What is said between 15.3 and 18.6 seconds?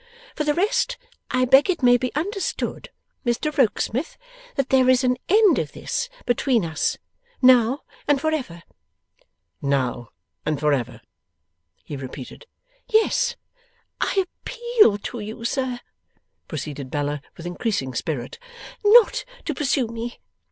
sir,' proceeded Bella with increasing spirit,